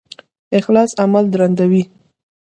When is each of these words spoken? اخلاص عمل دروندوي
اخلاص 0.57 0.91
عمل 1.01 1.25
دروندوي 1.31 1.83